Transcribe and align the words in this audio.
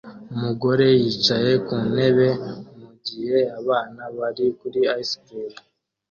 Umugore 0.33 0.87
yicaye 1.01 1.51
ku 1.65 1.75
ntebe 1.91 2.27
mu 2.83 2.91
gihe 3.07 3.39
abana 3.59 4.01
bariye 4.17 4.89
ice 5.03 5.17
cream 5.23 5.53